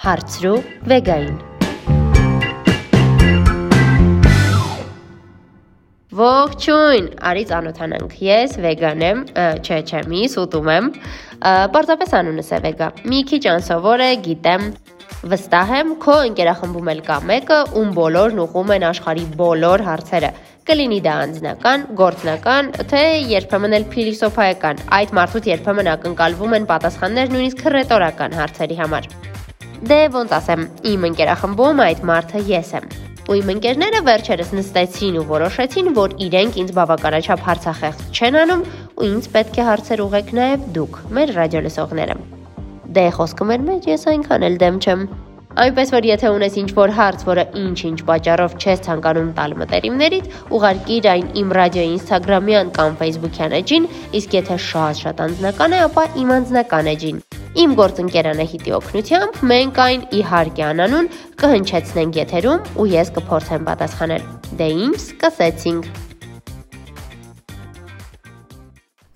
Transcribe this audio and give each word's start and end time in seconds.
Հարցրու 0.00 0.58
վեգային։ 0.88 1.34
Ողջույն, 6.20 7.08
արի 7.30 7.42
ծանոթանանք։ 7.50 8.14
Ես 8.24 8.54
վեգան 8.64 9.04
եմ, 9.04 9.20
չէ, 9.60 9.80
չէ, 9.84 10.00
մի 10.08 10.22
սուտում 10.32 10.70
եմ։ 10.74 10.88
Պարզապես 11.76 12.14
անունս 12.16 12.48
է 12.48 12.60
վեգա։ 12.64 12.88
Մի 13.12 13.20
քիչ 13.28 13.42
անսովոր 13.52 14.04
է, 14.06 14.10
գիտեմ, 14.24 14.64
Վստահ 15.20 15.72
եմ, 15.76 15.92
քո 16.00 16.14
ընկերախմբում 16.30 16.88
էլ 16.94 17.02
կա 17.04 17.18
մեկը, 17.28 17.58
ում 17.76 17.90
բոլորն 17.98 18.40
ուղում 18.46 18.72
են 18.78 18.86
աշխարի 18.88 19.24
բոլոր 19.36 19.84
հարցերը։ 19.84 20.30
Կլինի 20.70 21.00
դա 21.04 21.16
անձնական, 21.26 21.84
գործնական, 21.98 22.70
թե 22.88 23.02
երբեմն 23.34 23.76
էլ 23.80 23.84
փիլիսոփայական։ 23.92 24.80
Այդ 25.00 25.12
մարդուց 25.20 25.50
երբեմն 25.50 25.92
ակնկալվում 25.98 26.56
են 26.60 26.70
պատասխաններ 26.72 27.36
նույնիսկ 27.36 27.66
ռետորական 27.76 28.38
հարցերի 28.40 28.80
համար։ 28.80 29.10
Դե 29.80 29.96
ոնց 30.12 30.32
ասեմ, 30.36 30.64
իմ 30.90 31.04
ընկերախմբում 31.08 31.78
այդ 31.80 32.00
մարդը 32.04 32.40
ես 32.50 32.72
եմ։ 32.76 32.88
Ու 33.32 33.36
իմ 33.38 33.52
ընկերները 33.54 34.00
վերջերս 34.04 34.50
նստեցին 34.58 35.16
ու 35.16 35.24
որոշեցին, 35.30 35.88
որ 35.96 36.14
իրենք 36.26 36.58
ինձ 36.60 36.74
բավականաչափ 36.76 37.46
հարցախեղծ 37.46 38.02
չեն 38.12 38.36
անում 38.42 38.66
ու 39.00 39.08
ինձ 39.08 39.30
պետք 39.36 39.56
է 39.56 39.66
հարցեր 39.70 40.02
ուղեք 40.04 40.30
նաև 40.36 40.68
դուք, 40.76 41.00
մեր 41.16 41.34
ռադիոլսողները։ 41.40 42.18
Դե 43.00 43.06
խոսքը 43.16 43.48
մեր 43.48 43.66
մեջ 43.70 43.88
ես 43.88 44.06
այնքան 44.12 44.46
էլ 44.50 44.60
դեմ 44.60 44.80
չեմ։ 44.84 45.08
Այնպես 45.64 45.92
որ 45.96 46.10
եթե 46.10 46.30
ունես 46.36 46.60
ինչ-որ 46.60 46.92
հարց, 47.00 47.26
որը 47.30 47.44
ինչ-ինչ 47.64 47.98
պատճառով 48.10 48.60
չես 48.60 48.84
ցանկանում 48.84 49.32
տալ 49.40 49.56
մտերիմներիդ, 49.64 50.30
ուղարկիր 50.60 51.08
այն 51.16 51.34
իմ 51.40 51.56
ռադիոյի 51.60 51.92
Instagram-յան 51.96 52.72
կամ 52.76 53.00
Facebook-յան 53.00 53.58
էջին, 53.64 53.90
իսկ 54.20 54.40
եթե 54.40 54.62
շատ-շատ 54.70 55.26
անձնական 55.26 55.74
է, 55.74 55.84
ապա 55.88 56.10
իմ 56.20 56.34
անձնական 56.38 56.94
էջին։ 56.94 57.24
Իմ 57.58 57.72
գործընկերանը 57.74 58.44
հիտի 58.46 58.72
օգնությամբ 58.76 59.38
մենք 59.50 59.78
այն 59.82 60.02
իհարկե 60.14 60.62
անանուն 60.68 61.06
կհնչեցնենք 61.40 62.18
եթերում 62.20 62.68
ու 62.78 62.84
ես 62.92 63.08
կփորձեմ 63.16 63.64
պատասխանել։ 63.66 64.26
Դե 64.60 64.68
ինչ, 64.84 65.00
սկսեցինք։ 65.00 65.88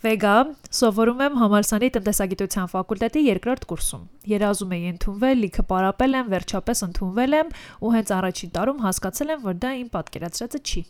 Վեգա, 0.04 0.32
սովորում 0.78 1.22
եմ 1.28 1.38
համալսարանի 1.44 1.90
տնտեսագիտության 1.94 2.72
ֆակուլտետի 2.74 3.22
երկրորդ 3.28 3.68
կուրսում։ 3.70 4.02
Երազում 4.34 4.74
էի 4.74 4.90
ընդունվել, 4.94 5.38
լիքը 5.44 5.64
պարապել 5.70 6.18
եմ, 6.18 6.32
վերջապես 6.34 6.82
ընդունվել 6.90 7.38
եմ 7.38 7.54
ու 7.86 7.94
հենց 7.94 8.12
առաջին 8.18 8.52
տարում 8.58 8.82
հասկացել 8.88 9.32
եմ, 9.38 9.46
որ 9.46 9.62
դա 9.62 9.72
իմ 9.84 9.88
պատկերացրածը 9.94 10.60
չի։ 10.64 10.84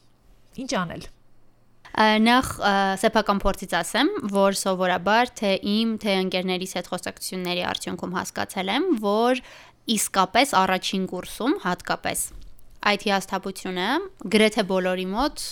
Ինչ 0.65 0.73
անել։ 0.81 1.07
Նախ 1.95 2.47
սեփական 2.99 3.39
փորձից 3.39 3.75
ասեմ, 3.79 4.09
որ 4.35 4.57
սովորաբար 4.59 5.29
թե 5.39 5.51
իմ, 5.71 5.91
թե 6.03 6.15
ընկերներիս 6.25 6.73
հետ 6.79 6.89
խոսակցությունների 6.91 7.63
արդյունքում 7.71 8.17
հասկացել 8.19 8.73
եմ, 8.75 8.89
որ 9.05 9.43
իսկապես 9.95 10.55
առաջին 10.59 11.05
կուրսում 11.13 11.55
հատկապես 11.65 12.25
այդ 12.91 13.07
հիասթափությունը 13.07 13.87
գրեթե 14.35 14.65
բոլորի 14.75 15.07
մոտ 15.15 15.45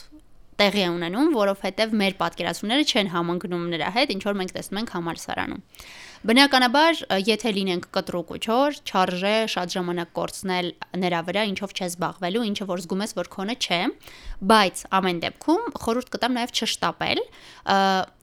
տեղի 0.62 0.82
է 0.82 0.88
ունենում, 0.92 1.30
որովհետև 1.38 1.94
մեր 2.02 2.16
պատկերացումները 2.22 2.88
չեն 2.90 3.12
համընկնում 3.14 3.64
նրա 3.72 3.92
հետ, 4.02 4.12
ինչ 4.16 4.22
որ 4.26 4.36
մենք 4.42 4.56
տեսնում 4.58 4.80
ենք 4.82 4.92
համալսարանում։ 4.98 5.62
Բնականաբար, 6.22 7.00
եթե 7.26 7.50
լինենք 7.56 7.86
կտրուկ 7.96 8.28
ու 8.30 8.36
չոր, 8.46 8.76
չարժե 8.86 9.32
շատ 9.50 9.72
ժամանակ 9.74 10.10
կորցնել 10.14 10.68
նրա 11.02 11.22
վրա, 11.26 11.42
ինչով 11.50 11.72
չես 11.74 11.96
զբաղվելու, 11.96 12.44
ինչը 12.46 12.66
որ 12.68 12.82
զգում 12.84 13.02
ես, 13.02 13.14
որ 13.18 13.30
քոնը 13.32 13.56
չէ, 13.58 13.80
բայց 14.52 14.84
ամեն 15.02 15.18
դեպքում 15.26 15.66
խորհուրդ 15.82 16.12
կտամ 16.14 16.38
նաև 16.38 16.54
չշտապել, 16.62 17.22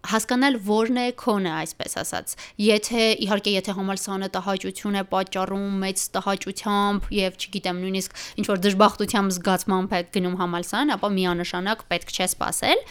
հասկանալ 0.07 0.55
որն 0.63 0.97
է 0.99 1.05
քոնը, 1.19 1.51
այսպես 1.59 1.95
ասած։ 1.99 2.33
Եթե 2.63 3.01
իհարկե 3.25 3.51
եթե 3.51 3.73
համալսարանը 3.75 4.29
տհաճություն 4.35 4.97
է 4.99 5.03
պատճառում 5.11 5.65
մեծ 5.83 6.03
տհաճությամբ 6.15 7.09
եւ 7.19 7.39
չգիտեմ 7.39 7.81
նույնիսկ 7.83 8.21
ինչ 8.39 8.45
որ 8.49 8.61
դժբախտությամբ 8.63 9.33
զգացմամբ 9.35 9.95
է 9.99 10.01
գնում 10.15 10.37
համալսարան, 10.39 10.93
ապա 10.95 11.09
միանշանակ 11.19 11.83
պետք 11.91 12.13
չէ 12.15 12.27
սпасել, 12.29 12.83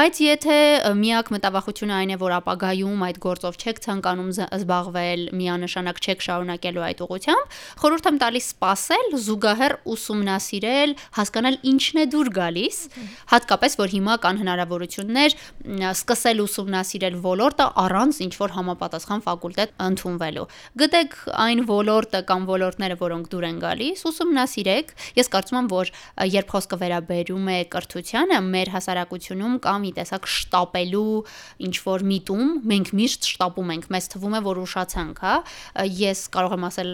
բայց 0.00 0.20
եթե 0.24 0.56
միակ 1.00 1.32
մտավախությունը 1.36 1.94
այն 2.00 2.14
է, 2.14 2.18
որ 2.24 2.34
ապագայում 2.40 3.04
այդ 3.10 3.20
գործով 3.20 3.60
չեք 3.60 3.82
ցանկանում 3.84 4.32
զբաղվել, 4.48 5.22
միանշանակ 5.40 6.00
չեք 6.00 6.24
շարունակելու 6.24 6.84
այդ 6.88 7.04
ուղությամբ, 7.04 7.58
խորհուրդ 7.84 8.10
եմ 8.10 8.20
տալիս 8.20 8.48
սпасել, 8.50 9.06
զուգահեռ 9.28 9.74
ուսումնասիրել, 9.90 10.94
հասկանալ 11.20 11.60
ինչն 11.70 12.00
է 12.00 12.04
դուր 12.14 12.32
գալիս, 12.40 12.78
հատկապես 13.34 13.78
որ 13.80 13.94
հիմա 13.94 14.14
կան 14.24 14.40
հնարավորություններ 14.40 15.36
սկսել 15.90 16.29
ուսումնասիրել 16.44 17.16
ոլորտը 17.24 17.66
առանց 17.82 18.18
ինչ 18.24 18.34
որ 18.40 18.52
համապատասխան 18.54 19.22
ֆակուլտետ 19.26 19.72
ընդունվելու։ 19.86 20.44
Գտեք 20.80 21.16
այն 21.44 21.62
ոլորտը 21.70 22.20
կամ 22.30 22.46
ոլորտները, 22.50 22.96
որոնք 23.00 23.30
դուր 23.34 23.46
են 23.50 23.58
գալիս, 23.64 24.04
ուսումնասիրեք։ 24.10 24.92
Ես 25.18 25.30
կարծում 25.34 25.58
եմ, 25.60 25.68
որ 25.70 25.92
երբ 26.30 26.54
խոսքը 26.54 26.78
վերաբերում 26.80 27.50
է 27.50 27.58
կրթությանը, 27.74 28.38
մեր 28.50 28.72
հասարակությունում 28.76 29.54
կա 29.66 29.74
մի 29.80 29.90
տեսակ 29.98 30.30
շտապելու 30.30 31.16
ինչ 31.66 31.76
որ 31.90 32.06
միտում, 32.10 32.48
մենք 32.70 32.92
միշտ 33.00 33.30
շտապում 33.30 33.72
ենք, 33.74 33.88
մեզ 33.90 34.10
թվում 34.14 34.36
է, 34.38 34.40
որ 34.46 34.60
ուշացանք, 34.64 35.20
հա։ 35.24 35.34
Ես 36.00 36.20
կարող 36.34 36.54
եմ 36.56 36.66
ասել 36.70 36.90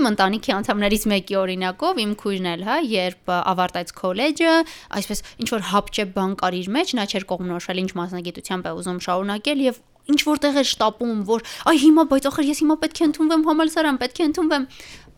իմ 0.00 0.08
ընտանիքի 0.10 0.54
անդամներից 0.56 1.06
մեկի 1.10 1.38
օրինակով, 1.40 2.00
իմ 2.00 2.12
քույրն 2.20 2.50
էլ, 2.50 2.64
հա, 2.70 2.76
երբ 2.90 3.32
ավարտեց 3.40 3.92
քոլեջը, 4.00 4.54
այսպես 5.00 5.24
ինչ 5.40 5.48
որ 5.54 5.66
հապճեպ 5.70 6.14
բան 6.16 6.34
կար 6.40 6.56
իր 6.60 6.70
մեջ, 6.76 6.94
նա 7.00 7.04
չէր 7.10 7.26
կողմնորոշել 7.30 7.80
ինչ 7.80 7.90
մասնագիտությամբ 8.00 8.70
է 8.70 8.72
ուզում 8.80 9.00
շարունակել 9.06 9.62
եւ 9.66 9.80
ինչ 10.10 10.20
որտեղ 10.26 10.58
է 10.60 10.64
շտապում, 10.70 11.20
որ 11.28 11.44
այ 11.70 11.76
հիմա 11.84 12.04
բայց 12.10 12.26
ախր 12.30 12.48
ես 12.50 12.60
հիմա 12.64 12.76
պետք 12.82 13.00
է 13.00 13.04
ընդունվեմ 13.10 13.46
համալսարան, 13.50 14.00
պետք 14.00 14.20
է 14.20 14.26
ընդունվեմ 14.30 14.64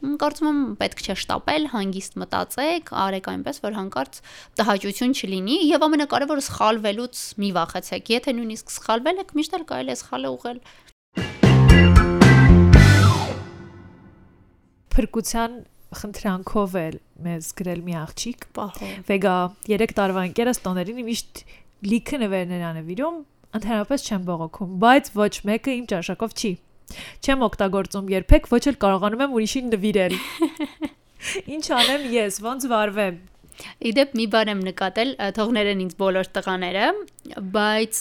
կարծում 0.03 0.49
եմ 0.51 0.63
պետք 0.83 1.03
չէ 1.07 1.15
շտապել, 1.23 1.67
հանգիստ 1.73 2.17
մտածեք, 2.19 2.91
արեք 3.03 3.29
այնպես, 3.33 3.61
որ 3.63 3.77
հանկարծ 3.79 4.19
տհաճություն 4.59 5.15
չլինի 5.15 5.59
եւ 5.71 5.87
ամենակարևորը 5.87 6.43
սխալվելուց 6.51 7.23
մի 7.39 7.51
վախեցեք։ 7.55 8.11
Եթե 8.19 8.35
նույնիսկ 8.43 8.75
սխալվել 8.83 9.23
եք, 9.23 9.35
միշտ 9.39 9.55
էլ 9.63 9.67
կարելի 9.71 9.95
է 9.95 9.99
սխալը 10.03 10.33
ուղղել 10.35 10.59
փրկության 14.93 15.55
խնդրանքով 16.03 16.75
է 16.77 16.87
մեզ 17.25 17.49
գրել 17.57 17.83
մի 17.87 17.95
աղջիկ։ 18.03 18.47
Վեգա 19.09 19.37
3 19.69 19.95
տարվա 19.99 20.25
ընկերս 20.29 20.61
տոներին 20.67 21.01
միշտ 21.07 21.43
լիքը 21.89 22.21
նվերներ 22.23 22.65
անվիրում, 22.69 23.17
ընդհանրապես 23.59 24.07
չեմ 24.09 24.23
բողոքում, 24.29 24.77
բայց 24.83 25.11
ոչ 25.19 25.33
մեկը 25.49 25.75
իմ 25.79 25.89
ճաշակով 25.93 26.37
չի։ 26.39 26.53
Չեմ 27.23 27.45
օգտագործում 27.49 28.09
երբեք, 28.13 28.49
ոչ 28.53 28.63
էլ 28.73 28.79
կարողանում 28.85 29.25
եմ 29.27 29.37
ուրիշին 29.39 29.71
նվիրել։ 29.73 30.17
Ինչ 31.57 31.67
անեմ 31.79 32.09
ես, 32.13 32.41
ոնց 32.45 32.67
վարվեմ։ 32.73 33.21
Իդեպ 33.93 34.15
մի 34.19 34.27
բան 34.33 34.51
եմ 34.53 34.61
նկատել, 34.67 35.11
թողներեն 35.37 35.83
ինձ 35.85 35.95
բոլոր 36.03 36.31
տղաները, 36.37 36.87
բայց 37.55 38.01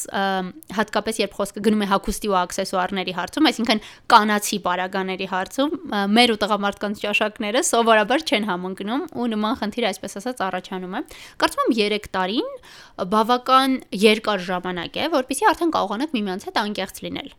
հատկապես 0.78 1.20
երբ 1.22 1.36
խոսքը 1.38 1.64
գնում 1.68 1.84
է 1.86 1.88
հագուստի 1.92 2.32
ու 2.32 2.38
աքսեսուարների 2.42 3.16
հարցում, 3.18 3.50
այսինքն 3.52 3.82
կանացի 4.14 4.60
պարագաների 4.66 5.28
հարցում, 5.32 5.76
մեր 6.18 6.34
ու 6.36 6.40
տղամարդկանց 6.42 7.04
ճաշակները 7.06 7.64
սովորաբար 7.72 8.26
չեն 8.26 8.48
համընկնում 8.52 9.06
ու 9.22 9.28
նման 9.36 9.60
խնդիր 9.62 9.88
այսպես 9.92 10.18
ասած 10.22 10.44
առաջանում 10.48 10.98
է։ 10.98 11.04
Կարծում 11.42 11.64
եմ 11.66 11.78
3 11.82 12.10
տարին 12.18 12.50
բավական 13.12 13.78
երկար 14.02 14.44
ժամանակ 14.50 14.98
է, 14.98 15.12
որpիսի 15.22 15.48
արդեն 15.52 15.76
կարողանաք 15.78 16.18
միմյանց 16.18 16.50
հետ 16.50 16.62
անկեղծ 16.66 17.06
լինել 17.06 17.32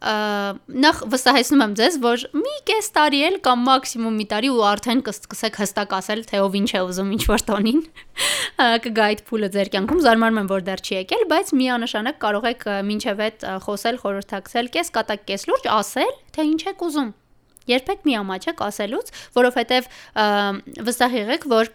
նախ 0.00 1.00
վստահեցնում 1.12 1.62
եմ 1.64 1.72
ձեզ, 1.76 1.96
որ 2.00 2.22
մի 2.32 2.54
կես 2.70 2.86
տարի 2.96 3.18
էլ 3.26 3.34
կամ 3.44 3.64
մաքսիմում 3.68 4.14
մի 4.16 4.26
տարի 4.30 4.50
ու 4.54 4.62
արդեն 4.70 5.02
կսկսեք 5.04 5.58
հստակ 5.60 5.92
ասել, 5.98 6.22
թե 6.30 6.40
ով 6.40 6.56
ինչ 6.60 6.70
է 6.72 6.80
ուզում 6.88 7.10
ինչ 7.16 7.24
որ 7.28 7.44
տոնին։ 7.50 7.82
Կգա 8.86 9.08
այդ 9.10 9.22
փուլը 9.28 9.50
ձեր 9.60 9.72
կյանքում, 9.76 10.02
զարմանում 10.08 10.40
եմ, 10.40 10.50
որ 10.56 10.64
դեռ 10.70 10.84
չի 10.88 10.94
եկել, 11.00 11.24
բայց 11.36 11.52
միանշանակ 11.60 12.20
կարող 12.24 12.48
եք 12.50 12.64
մինչև 12.88 13.24
այդ 13.28 13.48
խոսել, 13.68 14.00
խորհրդակցել, 14.00 14.70
կես 14.80 14.92
կատակ, 14.96 15.26
կես 15.28 15.48
լուրջ 15.50 15.68
ասել, 15.76 16.14
թե 16.32 16.48
ինչ 16.48 16.62
եք 16.70 16.86
ուզում։ 16.88 17.12
Երբեք 17.70 18.06
մի 18.08 18.14
ամաչեք 18.18 18.62
ասելուց, 18.66 19.10
որովհետև 19.36 19.90
վստահ 20.88 21.16
եղեք, 21.20 21.44
որ 21.52 21.70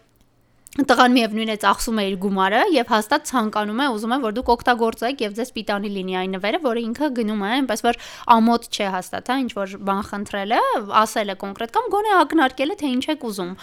տղան 0.75 1.13
միևնույն 1.15 1.51
է 1.53 1.55
ծախսում 1.63 1.99
է 2.01 2.03
իր 2.09 2.15
գումարը 2.19 2.61
եւ 2.75 2.89
հաստատ 2.91 3.27
ցանկանում 3.29 3.77
է 3.79 3.85
ուզում 3.95 4.11
է 4.11 4.17
որ 4.25 4.33
դուք 4.35 4.49
օգտագործեք 4.55 5.21
եւ 5.23 5.35
ձեզ 5.37 5.51
պիտանի 5.55 5.91
լինի 5.95 6.15
այն 6.19 6.33
նվերը 6.35 6.59
որը 6.65 6.81
ինքը 6.83 7.07
գնում 7.15 7.43
է 7.45 7.51
այնպես 7.55 7.83
որ 7.85 7.99
ամոթ 8.35 8.67
չէ 8.75 8.89
հաստատ 8.95 9.31
հա 9.31 9.37
ինչ 9.45 9.51
որ 9.55 9.75
բան 9.87 10.01
խնդրել 10.09 10.51
է 10.51 10.59
ասել 10.99 11.31
է 11.31 11.35
կոնկրետ 11.45 11.71
կամ 11.75 11.87
գոնե 11.95 12.11
ակնարկել 12.19 12.75
է 12.75 12.75
թե 12.75 12.91
ինչ 12.91 13.05
եք 13.15 13.23
ուզում 13.31 13.53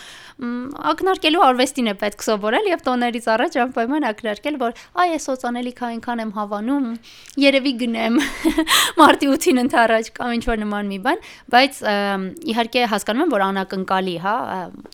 ակնարկելու 0.93 1.45
արվեստին 1.53 1.93
է 1.93 1.95
պետք 2.01 2.25
սովորել 2.33 2.71
եւ 2.73 2.85
տոներից 2.89 3.29
առաջ 3.37 3.59
անպայման 3.63 4.09
ակնարկել 4.09 4.57
որ 4.63 4.73
այ 5.03 5.09
ես 5.13 5.29
սոցանելիք 5.29 5.85
այնքան 5.93 6.23
եմ 6.23 6.33
հավանում 6.33 6.89
երևի 7.45 7.73
գնեմ 7.83 8.19
մարտի 9.03 9.31
8-ին 9.37 9.63
ընթരാճ 9.67 10.11
կամ 10.17 10.35
ինչ 10.41 10.45
որ 10.49 10.63
նման 10.65 10.91
մի 10.93 10.99
բան 11.05 11.23
բայց 11.53 11.83
իհարկե 12.53 12.89
հասկանում 12.93 13.27
եմ 13.27 13.33
որ 13.37 13.47
անակնկալի 13.53 14.17
հա 14.25 14.37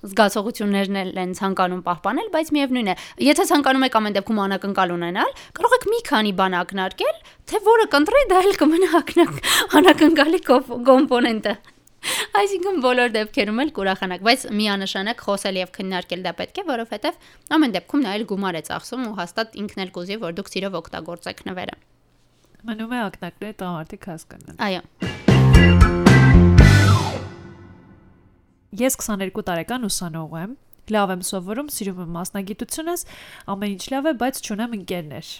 զգացողություններն 0.08 1.00
են 1.22 1.34
ցանկանում 1.38 1.82
պահպանել 1.86 2.07
պահպանել, 2.08 2.28
բայց 2.32 2.50
միևնույն 2.56 2.88
է, 2.88 2.94
եթե 3.20 3.44
ցանկանում 3.48 3.84
եք 3.84 3.96
ամեն 3.98 4.14
դեպքում 4.16 4.38
անակնկալ 4.44 4.92
ունենալ, 4.96 5.32
կարող 5.58 5.72
եք 5.76 5.84
մի 5.92 5.98
քանի 6.08 6.32
բան 6.38 6.54
ակնարկել, 6.58 7.16
թե 7.48 7.60
որը 7.68 7.86
կընտրի, 7.92 8.22
դա 8.32 8.38
էլ 8.48 8.54
կմնա 8.62 8.88
ակնակ 8.98 9.32
անակնկալի 9.78 10.40
կոմպոնենտը։ 10.88 11.54
Այսինքն 12.38 12.76
բոլոր 12.84 13.08
դեպքերում 13.18 13.60
էլ 13.64 13.70
կուրախանակ, 13.76 14.20
բայց 14.28 14.40
միանշանակ 14.54 15.22
խոսել 15.28 15.56
եւ 15.58 15.72
քննարկել 15.76 16.20
դա 16.24 16.32
պետք 16.38 16.60
է, 16.62 16.64
որովհետեւ 16.68 17.14
ամեն 17.58 17.74
դեպքում 17.74 18.04
նա 18.06 18.12
էլ 18.18 18.24
գումար 18.30 18.54
է 18.54 18.62
ծախսում 18.68 19.02
ու 19.08 19.16
հաստատ 19.18 19.58
ինքն 19.58 19.82
էլ 19.84 19.90
կուզի, 19.98 20.16
որ 20.22 20.38
դուք 20.38 20.52
սիրով 20.54 20.78
օգտագործեք 20.78 21.42
նվերը։ 21.50 21.76
Մնում 22.68 22.94
է 22.94 23.02
ակնակները 23.08 23.58
տղամարդիկ 23.58 24.08
հասկանան։ 24.14 24.62
Այո։ 24.68 24.82
Ես 28.78 28.94
22 29.02 29.42
տարեկան 29.48 29.86
ուսանող 29.88 30.34
եմ, 30.38 30.56
լավ 30.94 31.12
եմ 31.14 31.26
սովորում, 31.28 31.68
սիրում 31.78 32.00
եմ 32.04 32.16
մասնագիտությունս, 32.18 33.04
ամեն 33.54 33.74
ինչ 33.76 33.84
լավ 33.94 34.08
է, 34.08 34.14
բայց 34.22 34.40
չունեմ 34.48 34.78
ընկերներ։ 34.78 35.34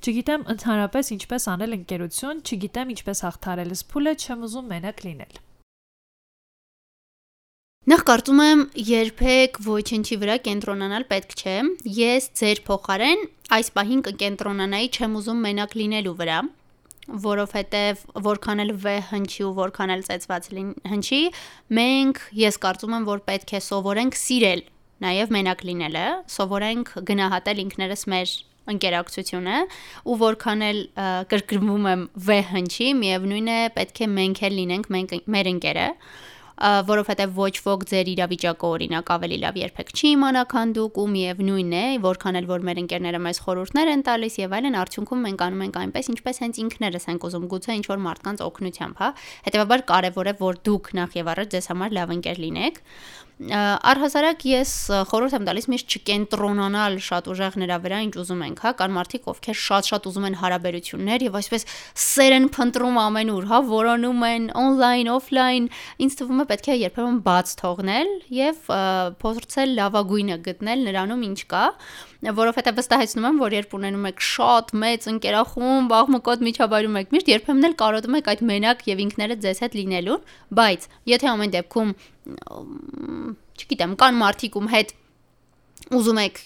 Չգիտեմ 0.00 0.46
ընդհանրապես 0.52 1.10
ինչպես 1.16 1.48
անել 1.52 1.76
ընկերություն, 1.76 2.44
չգիտեմ 2.46 2.92
ինչպես 2.96 3.22
հաղթարել 3.26 3.74
սփուլը, 3.80 4.12
չեմ 4.22 4.46
ուզում 4.46 4.70
մենակ 4.72 5.02
լինել։ 5.06 5.42
Նախ 7.86 8.00
կարծում 8.02 8.40
եմ 8.42 8.62
երբեք 8.82 9.58
ոչինչի 9.62 10.16
վրա 10.18 10.36
կենտրոնանալ 10.46 11.04
պետք 11.06 11.34
չէ։ 11.38 11.52
Ես 11.96 12.24
ձեր 12.40 12.60
փոխարեն 12.66 13.20
այս 13.56 13.68
պահին 13.76 14.00
կկենտրոնանայի 14.08 14.88
չեմ 14.96 15.14
ուզում 15.20 15.44
մենակ 15.46 15.76
լինելու 15.80 16.14
վրա, 16.18 16.38
որովհետև 17.26 18.02
որքան 18.26 18.62
էլ 18.64 18.72
վ 18.74 18.96
հնչի 19.12 19.46
ու 19.46 19.52
որքան 19.60 19.94
էլ 19.94 20.02
ծեծված 20.08 20.48
հնչի, 20.90 21.20
մենք 21.78 22.24
ես 22.42 22.58
կարծում 22.66 22.96
եմ, 22.98 23.06
որ 23.06 23.22
պետք 23.30 23.54
է 23.54 23.62
սովորենք 23.70 24.18
սիրել 24.18 24.66
նաև 25.04 25.32
մենակ 25.36 25.64
լինելը, 25.70 26.04
սովորենք 26.36 26.92
գնահատել 27.10 27.64
ինքներս 27.66 28.06
մեր 28.12 28.36
ընկերակցությունը 28.72 29.58
ու 30.10 30.16
որքան 30.22 30.64
էլ 30.68 30.80
կրկնվում 31.32 31.90
եմ 31.92 32.06
վ 32.26 32.38
հնչի, 32.52 32.88
միևնույն 33.02 33.50
է 33.52 33.58
պետք 33.76 34.00
է 34.02 34.08
մենք 34.16 34.40
էլ 34.48 34.56
լինենք 34.60 34.88
մենք 34.96 35.14
մեր 35.36 35.52
ընկերը 35.52 35.90
որովհետև 36.56 37.32
ոչ 37.36 37.52
ոք 37.66 37.82
ձեր 37.90 38.08
իրավիճակը 38.14 38.68
օրինակ 38.72 39.10
ավելի 39.12 39.38
լավ 39.42 39.56
երբեք 39.60 39.90
չի 39.92 40.12
իմանա, 40.16 40.44
քան 40.52 40.70
դուք 40.78 41.00
ու 41.02 41.04
միևնույն 41.12 41.74
է, 41.76 41.82
որքան 42.06 42.38
էլ 42.40 42.48
որ 42.48 42.64
մեր 42.64 42.80
ընկերները 42.80 43.20
մեզ 43.26 43.40
խորհուրդներ 43.44 43.90
են 43.92 44.04
տալիս 44.08 44.38
եւ 44.40 44.56
այլն, 44.56 44.78
արդյունքում 44.80 45.26
մենք 45.26 45.44
անում 45.46 45.64
ենք 45.66 45.76
այնպես, 45.84 46.08
ինչպես 46.16 46.40
հենց 46.46 46.60
ինքներս 46.64 47.06
ենք 47.12 47.28
ուզում, 47.28 47.46
գուցե 47.52 47.76
ինչ 47.76 47.86
որ 47.92 48.00
մարդկանց 48.08 48.44
օգնությամբ, 48.46 48.96
հա։ 49.04 49.10
Հետևաբար 49.52 49.84
կարեւոր 49.92 50.32
է, 50.32 50.34
որ 50.40 50.60
դուք 50.64 50.90
նախ 50.96 51.20
եւ 51.20 51.30
առաջ 51.36 51.52
ձեզ 51.56 51.70
համար 51.76 51.96
լավ 52.00 52.16
ընկեր 52.16 52.40
լինեք 52.46 52.80
Առհասարակ 53.36 54.44
ես 54.48 54.70
խորհուրդ 55.10 55.34
եմ 55.36 55.42
տալիս 55.44 55.66
միշտ 55.68 55.96
չկենտրոնանալ 55.98 56.94
շատ 57.04 57.26
ուժեղ 57.28 57.58
նրա 57.60 57.76
վրա, 57.84 57.98
ինչ 58.06 58.14
ուզում 58.22 58.44
ենք, 58.46 58.62
հա, 58.64 58.72
կան 58.78 58.94
մարդիկ, 58.96 59.28
ովքեր 59.28 59.58
շատ-շատ 59.60 60.08
ուզում 60.08 60.26
են 60.30 60.38
հարաբերություններ 60.40 61.26
եւ 61.26 61.36
այսպես 61.42 61.68
սեր 62.00 62.36
են 62.38 62.48
փնտրում 62.56 62.96
ամենուր, 63.04 63.48
հա, 63.52 63.60
որոնում 63.76 64.24
են 64.32 64.48
on-line, 64.56 65.12
off-line, 65.12 65.68
ինձ 66.00 66.16
թվում 66.16 66.40
է 66.40 66.48
պետք 66.56 66.70
է 66.72 66.78
երբեմն 66.80 67.20
բաց 67.28 67.54
թողնել 67.60 68.10
եւ 68.40 68.72
փորձել 69.20 69.76
լավագույնը 69.84 70.40
գտնել 70.48 70.88
նրանում 70.88 71.26
ինչ 71.28 71.40
կա 71.52 71.64
որովհետեւ 72.26 72.78
վստահեցնում 72.80 73.26
եմ, 73.28 73.36
որ 73.44 73.54
երբ 73.54 73.74
ունենում 73.76 74.06
եք 74.08 74.22
շատ 74.24 74.72
մեծ 74.82 75.06
ընկերախումբ, 75.12 75.92
աղմկոտ 76.00 76.44
միջավայրում 76.46 76.98
եք 77.02 77.12
միշտ 77.14 77.30
երբեմն 77.30 77.68
էլ 77.68 77.76
կարոտում 77.84 78.16
եք 78.18 78.30
այդ 78.32 78.42
մենակ 78.50 78.84
եւ 78.88 79.02
ինքներդ 79.04 79.44
ձեզ 79.44 79.62
հետ 79.66 79.76
լինելուն, 79.76 80.26
բայց 80.56 80.88
եթե 81.12 81.30
ամեն 81.36 81.54
դեպքում 81.54 81.92
չգիտեմ, 83.56 83.96
կան 84.02 84.20
մարդիկ 84.20 84.58
ում 84.60 84.70
հետ 84.74 84.92
ուզում 85.96 86.20
եք 86.26 86.40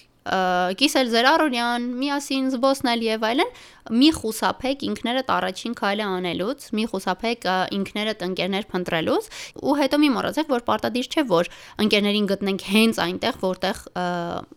կիսել 0.81 1.11
ձեր 1.15 1.27
առօրյան, 1.31 1.87
միասին 2.01 2.51
զբոսնել 2.53 3.05
եւ 3.07 3.23
այլն, 3.31 3.53
մի 3.91 4.11
խուսափեք 4.17 4.85
ինքներդ 4.91 5.31
առաջին 5.35 5.75
քայլը 5.81 6.07
անելուց, 6.11 6.67
մի 6.77 6.85
խուսափեք 6.91 7.47
ինքներդ 7.77 8.25
ընկերներ 8.27 8.67
փնտրելուց 8.71 9.29
ու 9.61 9.75
հետո 9.81 10.01
մի 10.01 10.11
մոռացեք, 10.17 10.51
որ 10.51 10.65
պարտադիր 10.69 11.09
չէ, 11.11 11.25
որ 11.31 11.51
ընկերներին 11.85 12.29
գտնենք 12.31 12.65
հենց 12.71 13.01
այնտեղ, 13.05 13.39
որտեղ 13.41 13.81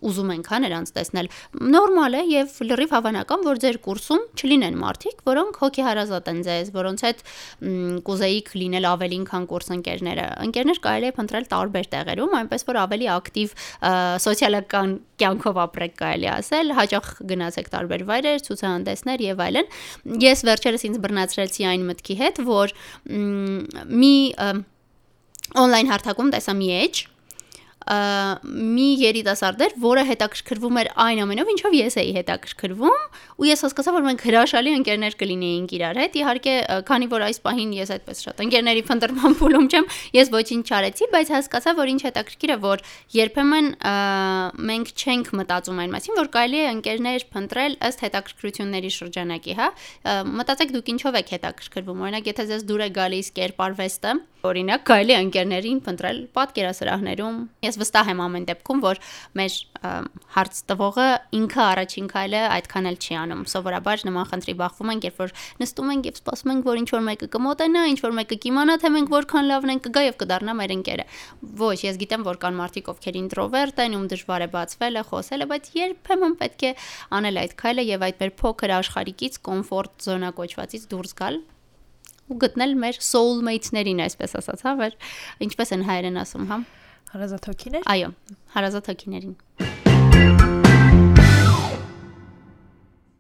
ուզում 0.04 0.34
ենք 0.34 0.52
հա 0.54 0.60
նրանց 0.64 0.94
տեսնել։ 0.98 1.30
Նորմալ 1.74 2.18
է 2.20 2.24
եւ 2.34 2.58
լրիվ 2.74 2.94
հավանական, 2.94 3.46
որ 3.48 3.62
ձեր 3.64 3.80
կուրսում 3.88 4.24
չլինեն 4.34 4.78
մարդիկ, 4.84 5.24
որոնք 5.28 5.60
հոգեհարազատ 5.64 6.30
են 6.34 6.44
ձեզ, 6.48 6.72
որոնց 6.74 7.06
հետ 7.08 7.24
կուզեիք 8.08 8.54
լինել 8.64 8.90
ավելին, 8.94 9.26
քան 9.30 9.48
կուրս 9.54 9.74
ընկերները։ 9.78 10.28
Ընկերներ 10.44 10.82
կարելի 10.84 11.10
է 11.10 11.16
փնտրել 11.18 11.48
տարբեր 11.54 11.90
տեղերում, 11.94 12.36
այնպես 12.44 12.68
որ 12.70 12.80
ավելի 12.84 13.10
ակտիվ 13.14 13.56
սոցիալական 14.24 14.96
կյանքով 15.24 15.60
ապրեք 15.64 15.94
կարելի 16.00 16.30
ասել, 16.34 16.74
հաճախ 16.78 17.10
գնացեք 17.30 17.70
տարբեր 17.74 18.04
վայրեր, 18.10 18.40
ցուցահանդեսներ 18.48 19.23
եւ 19.30 19.44
այլն։ 19.48 19.72
Ես 20.24 20.46
վերջերս 20.50 20.86
ինձ 20.90 21.00
բռնացրեցի 21.04 21.68
այն 21.72 21.88
մտքի 21.90 22.20
հետ, 22.24 22.44
որ 22.50 22.76
մի 24.04 24.16
on-line 25.54 25.92
հարթակում 25.92 26.32
տեսա 26.34 26.56
մի 26.58 26.70
edge 26.82 27.13
մի 27.84 28.88
երիտասարդ 29.04 29.64
էր, 29.66 29.74
որը 29.84 30.04
հետաքրքրվում 30.10 30.78
էր 30.84 30.90
այն 31.04 31.22
ամենով, 31.24 31.50
ինչով 31.54 31.76
ես 31.78 31.98
էի 32.00 32.12
հետաքրքրվում, 32.18 33.04
ու 33.44 33.48
ես 33.50 33.64
հասկացա, 33.66 33.94
որ 33.94 34.06
մենք 34.08 34.24
հրաշալի 34.28 34.74
ընկերներ 34.80 35.18
կլինեինք 35.20 35.74
իրար 35.78 36.00
հետ։ 36.04 36.18
Իհարկե, 36.24 36.56
քանի 36.88 37.10
որ 37.14 37.26
այս 37.28 37.40
պահին 37.44 37.74
ես 37.78 37.94
այդպես 37.94 38.24
շատ 38.24 38.44
ընկերների 38.44 38.84
փնտրման 38.88 39.38
փուլում 39.42 39.68
չեմ, 39.74 39.88
ես 40.16 40.32
ոչինչ 40.34 40.64
չարեցի, 40.64 41.10
բայց 41.14 41.34
հասկացա, 41.34 41.76
որ 41.84 41.92
ինչ 41.94 42.02
հետաքրքիր 42.08 42.54
է, 42.54 42.58
որ 42.64 42.84
երբեմն 43.18 43.70
մենք 44.74 44.94
չենք 45.04 45.34
մտածում 45.44 45.82
այն 45.84 45.94
մասին, 45.98 46.18
որ 46.24 46.30
կարելի 46.34 46.60
է 46.64 46.68
ընկերներ 46.74 47.26
փնտրել 47.34 47.78
ըստ 47.90 48.06
հետաքրքրությունների 48.08 48.92
շրջանակի, 48.94 49.58
հա։ 49.60 49.68
Մտածեք 50.34 50.74
դուք 50.78 50.94
ինչով 50.94 51.18
եք 51.24 51.34
հետաքրքրվում։ 51.34 52.04
Օրինակ, 52.04 52.30
եթե 52.34 52.46
ձեզ 52.54 52.68
դուր 52.70 52.84
է 52.84 52.90
գալիս 52.94 53.32
կերպարվեստը, 53.38 54.14
օրինակ, 54.44 54.82
կարելի 54.90 55.14
է 55.14 55.20
ընկերներին 55.24 55.78
փնտրել 55.86 56.18
պատկերասրահներում։ 56.36 57.36
Ես 57.64 57.73
վստահ 57.82 58.10
եմ 58.14 58.22
ամեն 58.24 58.46
դեպքում, 58.50 58.82
որ 58.84 59.00
մեր 59.40 59.58
հարց 60.34 60.60
տվողը 60.70 61.08
ինքը 61.38 61.62
առաջին 61.64 62.08
քայլը 62.14 62.42
այդքան 62.54 62.90
էլ 62.90 62.98
չի 63.04 63.18
անում։ 63.20 63.42
Սովորաբար 63.54 64.04
նման 64.08 64.28
խնդրի 64.32 64.56
բախվում 64.62 64.92
ենք, 64.94 65.08
երբ 65.10 65.18
որ 65.24 65.34
նստում 65.64 65.92
ենք 65.94 66.08
եւ 66.08 66.20
սպասում 66.20 66.54
ենք, 66.54 66.68
որ 66.70 66.82
ինչ 66.84 66.90
որ 66.94 67.04
մեկը 67.08 67.30
կմոտենա, 67.34 67.84
ինչ 67.94 68.00
որ 68.04 68.16
մեկը 68.20 68.38
կիմանա, 68.44 68.78
թե 68.84 68.92
մենք 68.94 69.14
որքան 69.14 69.50
լավն 69.52 69.74
ենք 69.74 69.84
կգա 69.88 70.04
եւ 70.08 70.18
կդառնա 70.24 70.56
մեր 70.64 70.74
ընկերը։ 70.78 71.06
Ոչ, 71.64 71.78
ես 71.84 72.00
գիտեմ, 72.04 72.26
որ 72.28 72.40
կան 72.44 72.60
մարդիկ, 72.64 72.92
ովքեր 72.94 73.20
ինտրովերտ 73.24 73.82
են, 73.84 73.98
ում 74.00 74.06
դժվար 74.14 74.44
է 74.44 74.50
բացվելը, 74.54 75.04
խոսելը, 75.12 75.50
բայց 75.54 75.72
երբեմն 75.84 76.38
պետք 76.44 76.64
է 76.64 76.72
անել 77.20 77.42
այդ 77.44 77.58
քայլը 77.64 77.88
եւ 77.90 78.08
այդ 78.08 78.24
մեր 78.24 78.34
փոքր 78.44 78.76
աշխարհիկից 78.84 79.42
կոմֆորտ 79.50 80.08
զոնա 80.08 80.32
կոչվածից 80.40 80.88
դուրս 80.94 81.18
գալ 81.24 81.44
ու 82.32 82.40
գտնել 82.40 82.78
մեր 82.80 83.00
soulmate-ներին, 83.04 84.00
այսպես 84.06 84.38
ասած, 84.40 84.64
հա, 84.64 84.78
որ 84.80 84.96
ինչպես 85.44 85.76
են 85.76 85.86
հայերեն 85.90 86.24
ասում, 86.24 86.48
հա։ 86.54 86.62
Հարազատ 87.14 87.46
հոգիներ։ 87.46 87.84
Այո, 87.94 88.08
հարազատ 88.56 88.88
հոգիներին։ 88.90 89.34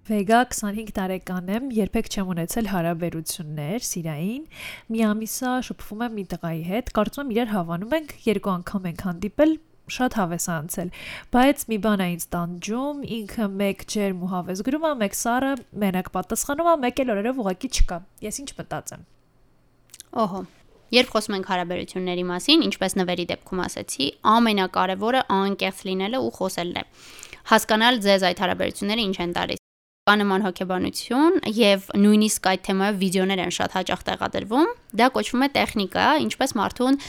Վեգա 0.08 0.40
25 0.54 0.90
տարեկան 0.98 1.52
եմ, 1.54 1.68
երբեք 1.78 2.10
չեմ 2.10 2.32
ունեցել 2.34 2.70
հարաբերություններ, 2.72 3.86
սիրային։ 3.88 4.48
Մի 4.96 5.04
ամիսա 5.10 5.52
շփվում 5.68 6.02
եմ 6.08 6.18
մի 6.18 6.26
տղայի 6.34 6.64
հետ, 6.72 6.90
կարծում 6.98 7.22
եմ 7.24 7.36
իրար 7.36 7.54
հավանում 7.54 7.96
ենք, 8.00 8.16
երկու 8.26 8.54
անգամ 8.54 8.90
ենք 8.90 9.06
հանդիպել, 9.08 9.56
շատ 9.94 10.18
հավես 10.24 10.50
անցել, 10.58 10.92
բայց 11.38 11.64
մի 11.70 11.80
բան 11.86 12.04
է 12.04 12.10
ինձ 12.18 12.28
տանջում, 12.34 13.06
ինքը 13.20 13.50
մեկ 13.62 13.86
ջերմ 13.94 14.26
ու 14.26 14.32
հավես 14.34 14.66
գրում 14.74 14.90
է, 14.90 14.94
մեկ 15.04 15.18
սարը 15.22 15.54
մենակ 15.86 16.12
պատասխանում 16.18 16.74
է, 16.74 16.76
մեկ 16.88 17.06
էլ 17.06 17.14
օրերով 17.14 17.46
ուղակի 17.46 17.74
չկա։ 17.78 18.02
Ես 18.26 18.44
ինչ 18.44 18.50
մտածեմ։ 18.58 19.08
Օհո։ 20.24 20.44
Երբ 20.94 21.16
խոսում 21.16 21.38
ենք 21.40 21.50
հարաբերությունների 21.54 22.25
մասին, 22.34 22.68
ինչպես 22.68 22.98
նվերի 23.00 23.25
դեպքում 23.32 23.63
ասացի, 23.63 24.08
ամենակարևորը 24.34 25.25
անկեղծ 25.40 25.84
լինելը 25.90 26.24
ու 26.28 26.32
խոսելն 26.38 26.80
է։ 26.84 26.88
Հասկանալ 27.54 28.02
ձեզ 28.04 28.30
այդ 28.30 28.44
հարաբերությունները 28.44 29.08
ինչ 29.10 29.18
են 29.24 29.38
տալիս 29.40 29.62
կա 30.04 30.18
նման 30.20 30.44
հոգեբանություն 30.44 31.36
եւ 31.56 31.86
նույնիսկ 31.96 32.48
այդ 32.50 32.64
թեմայով 32.68 32.98
վիդեոներ 33.00 33.42
են 33.44 33.54
շատ 33.56 33.76
հաճախ 33.78 34.02
տեղադրվում։ 34.10 34.74
Դա 35.00 35.08
կոչվում 35.16 35.46
է 35.46 35.50
տեխնիկա, 35.56 36.08
ինչպես 36.26 36.54
մարդուն 36.60 37.00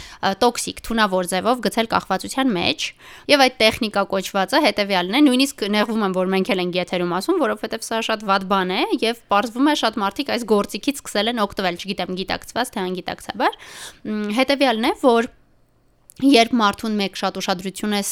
տոքսիկ, 0.44 0.82
թունավոր 0.86 1.28
ձևով 1.34 1.64
գցել 1.66 1.90
կախվածության 1.90 2.54
մեջ։ 2.54 2.86
Եվ 3.34 3.44
այդ 3.44 3.58
տեխնիկա 3.64 4.06
կոչվածը 4.14 4.62
հետեւյալն 4.62 5.18
է, 5.18 5.24
նույնիսկ 5.26 5.66
նեղվում 5.74 6.06
եմ, 6.06 6.18
որ 6.22 6.32
մենք 6.38 6.54
էլ 6.54 6.64
ենք 6.64 6.78
եթերում 6.78 7.14
ասում, 7.18 7.42
որովհետեւ 7.42 7.86
սա 7.90 8.02
շատ 8.14 8.26
վատ 8.30 8.50
բան 8.54 8.74
է 8.78 8.82
եւ 9.02 9.22
ողջվում 9.34 9.70
է 9.74 9.78
շատ 9.82 10.02
մարդիկ 10.04 10.34
այս 10.38 10.50
գործիքից 10.54 11.02
սկսել 11.02 11.34
են 11.34 11.42
օգտվել, 11.50 11.80
չգիտեմ, 11.82 12.18
գիտակցված 12.22 12.74
թե 12.78 12.84
անգիտակցաբար։ 12.84 13.58
Հետեւյալն 14.38 14.86
է, 14.94 14.98
որ 15.02 15.34
երբ 16.22 16.52
մարդուն 16.54 16.92
մեկ 16.94 17.16
շատ 17.18 17.38
ուշադրություն 17.40 17.94
ես 17.96 18.10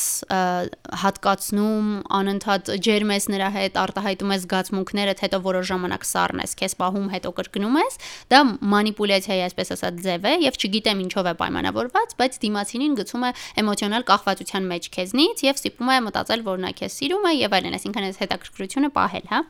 հատկացնում, 1.02 1.90
անընդհատ 2.18 2.70
ջերմ 2.82 3.12
ես 3.14 3.26
նրա 3.30 3.50
հետ, 3.54 3.76
արտահայտում 3.78 4.32
ես 4.34 4.42
զգացմունքներդ, 4.42 5.22
հետո 5.22 5.38
որոշ 5.46 5.68
ժամանակ 5.70 6.06
սառնես, 6.10 6.54
քեզ 6.58 6.74
պահում, 6.82 7.06
հետո 7.14 7.32
կրկնում 7.38 7.78
ես, 7.78 7.98
դա 8.32 8.40
մանիպուլյացիայի 8.72 9.44
այսպես 9.46 9.72
ասած 9.76 10.02
ձև 10.02 10.26
է 10.26 10.34
եւ 10.42 10.58
չգիտեմ 10.58 11.04
ինչով 11.06 11.30
է 11.30 11.34
պայմանավորված, 11.42 12.16
բայց 12.18 12.40
դիմացինին 12.42 12.98
գցում 12.98 13.22
է 13.22 13.32
էմոցիոնալ 13.62 14.06
կախվածության 14.10 14.68
մեջ 14.72 14.90
քեզնից 14.98 15.46
եւ 15.46 15.62
ստիպում 15.62 15.92
է 15.92 15.98
մտածել, 16.10 16.44
որ 16.50 16.62
նա 16.66 16.74
քեզ 16.82 16.98
սիրում 16.98 17.22
է 17.22 17.32
եւ 17.38 17.56
այլն, 17.62 17.76
այսինքն 17.78 18.06
այս 18.10 18.20
հետաքրքրությունը 18.22 18.90
պահել, 18.98 19.26
հա։ 19.30 19.40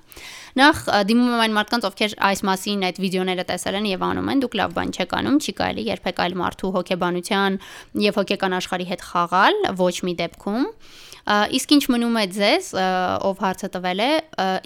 Նախ 0.53 0.81
դիմում 1.09 1.29
եմ 1.33 1.43
այն 1.43 1.55
մարդկանց, 1.57 1.85
ովքեր 1.89 2.15
այս 2.29 2.41
մասին 2.45 2.83
այդ 2.85 2.99
վիդեոները 3.01 3.45
տեսել 3.49 3.77
են 3.79 3.87
եւ 3.89 4.03
անում 4.05 4.29
են, 4.33 4.43
դուք 4.43 4.57
լավ 4.61 4.75
բան 4.77 4.91
չեք 4.93 5.15
անում, 5.17 5.39
չի 5.41 5.55
կարելի 5.63 5.85
երբեք 5.89 6.21
այլ 6.23 6.35
մարդու 6.43 6.73
հոգեբանության 6.77 7.57
եւ 8.05 8.19
հոգեկան 8.43 8.59
աշխարհի 8.59 8.87
հետ 8.91 9.03
խաղալ, 9.07 9.59
ոչ 9.79 9.97
մի 10.03 10.15
դեպքում։ 10.19 10.67
Իսկ 11.55 11.75
ինչ 11.79 11.85
մնում 11.95 12.19
է 12.19 12.27
ձեզ, 12.35 12.71
ով 13.23 13.43
հարցը 13.47 13.69
տվել 13.79 14.03
է, 14.03 14.13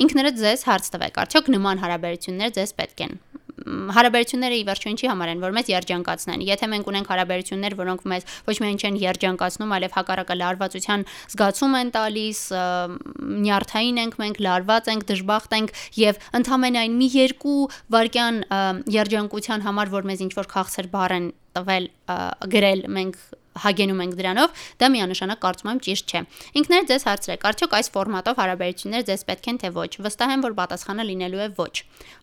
ինքներդ 0.00 0.38
ձեզ 0.40 0.60
հարց 0.70 0.92
տվեք, 0.96 1.18
արդյոք 1.26 1.50
նման 1.52 1.82
հարաբերություններ 1.84 2.54
ձեզ 2.56 2.72
պետք 2.80 3.02
են 3.06 3.18
հարաբերությունները 3.66 4.56
ի 4.60 4.64
վերջո 4.68 4.90
ինչի 4.92 5.08
համար 5.10 5.30
են, 5.32 5.38
որ 5.42 5.54
մեզ 5.56 5.68
երջանկացնեն։ 5.72 6.42
Եթե 6.46 6.66
մենք 6.70 6.88
ունենք 6.90 7.08
հարաբերություններ, 7.10 7.76
որոնք 7.80 8.02
մեզ 8.12 8.26
ոչ 8.46 8.56
միայն 8.62 8.76
չեն 8.84 8.98
երջանկացնում, 9.00 9.72
այլև 9.76 9.96
հակառակը 9.96 10.36
լարվածության 10.42 11.04
զգացում 11.32 11.76
են 11.80 11.90
տալիս, 11.96 12.42
նյարդային 13.46 14.00
ենք 14.04 14.18
մենք, 14.22 14.42
լարված 14.46 14.90
ենք, 14.92 15.08
դժբախտ 15.10 15.56
ենք 15.56 15.74
եւ 16.04 16.20
ընդհանրային 16.36 17.00
մի 17.00 17.08
երկու 17.16 17.58
վարքյան 17.96 18.38
երջանկության 19.00 19.66
համար, 19.66 19.92
որ 19.96 20.08
մեզ 20.12 20.22
ինչ 20.28 20.32
որ 20.36 20.52
քաղցր 20.52 20.92
բառ 20.92 21.16
են 21.16 21.26
տվել, 21.56 21.90
գրել 22.52 22.86
մենք 22.92 23.20
հագենում 23.64 24.02
ենք 24.06 24.18
դրանով, 24.20 24.64
դա 24.82 24.90
միանշանակ 24.96 25.40
կարծում 25.46 25.70
եմ 25.72 25.80
ճիշտ 25.86 26.12
չէ։ 26.12 26.20
Ինքներդ 26.60 26.90
ձեզ 26.92 27.06
հարցրեք, 27.06 27.46
արդյոք 27.50 27.76
այս 27.76 27.88
ֆորմատով 27.96 28.42
հարաբերություններ 28.42 29.06
ձեզ 29.06 29.24
պետք 29.30 29.48
են 29.52 29.60
թե 29.62 29.70
ոչ։ 29.76 29.92
Վստահ 30.06 30.34
եմ, 30.36 30.44
որ 30.46 30.56
պատասխանը 30.60 31.08
լինելու 31.10 31.42
է 31.46 31.48
ոչ։ 31.56 31.74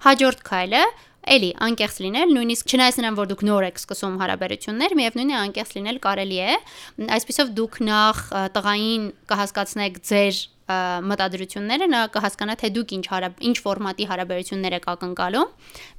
Հաջորդ 0.07 0.45
քայլը 0.47 0.83
Էլի 1.23 1.53
անկեղծ 1.63 1.97
լինել, 2.03 2.31
նույնիսկ 2.35 2.71
չնայած 2.73 2.97
նրան, 2.99 3.15
որ 3.15 3.27
դուք 3.31 3.43
նոր 3.47 3.65
եք 3.69 3.77
սկսում 3.79 4.17
հարաբերություններ, 4.19 4.95
միևնույնն 4.99 5.31
է 5.31 5.37
անկեղծ 5.39 5.71
լինել 5.77 5.99
կարելի 6.03 6.39
է։ 6.43 6.57
Այսպեսով 7.15 7.53
դուք 7.59 7.77
նախ 7.87 8.19
տղային 8.57 9.05
կհասկացնեք 9.31 10.01
ձեր 10.03 10.41
մտադրությունները, 10.63 11.87
նա 11.91 12.01
կհասկանա 12.13 12.55
թե 12.61 12.69
դուք 12.77 12.91
ինչ 12.97 13.05
հարաբ 13.11 13.41
ինչ 13.49 13.55
ֆորմատի 13.63 14.05
հարաբերություններ 14.11 14.75
եք 14.77 14.85
ակնկալում։ 14.93 15.49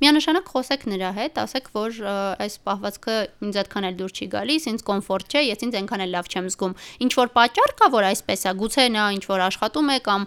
Միանշանակ 0.00 0.48
խոսեք 0.54 0.86
նրա 0.88 1.10
հետ, 1.18 1.40
ասեք, 1.44 1.68
որ 1.74 1.98
այս 2.44 2.54
պահվածքը 2.64 3.16
ինձ 3.44 3.58
այդքան 3.60 3.88
էլ 3.88 3.98
դուր 4.00 4.14
չի 4.14 4.26
գալիս, 4.34 4.68
ինձ 4.72 4.84
կոմֆորտ 4.88 5.34
չէ, 5.34 5.42
ես 5.44 5.64
ինձ 5.68 5.76
այնքան 5.84 6.04
էլ 6.04 6.14
լավ 6.14 6.30
չեմ 6.32 6.48
զգում։ 6.54 6.74
Ինչ 7.04 7.12
որ 7.20 7.28
պատճառ 7.34 7.74
կա, 7.74 7.88
որ 7.94 8.08
այսպես 8.08 8.44
է, 8.44 8.54
գուցե 8.64 8.84
նա 8.94 9.04
ինչ 9.14 9.24
որ 9.28 9.44
աշխատում 9.44 9.88
է 9.94 9.98
կամ 10.08 10.26